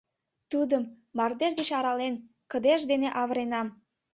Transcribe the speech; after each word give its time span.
Тудым, 0.51 0.83
мардеж 1.17 1.53
деч 1.59 1.69
арален, 1.77 2.15
кыдеж 2.51 2.81
дене 2.91 3.09
авыренам. 3.21 3.67